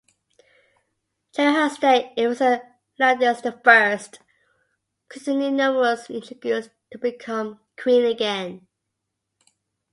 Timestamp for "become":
6.97-7.59